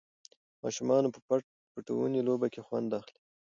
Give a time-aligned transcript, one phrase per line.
[0.63, 1.43] ماشومان په پټ
[1.73, 3.19] پټوني لوبه کې خوند اخلي.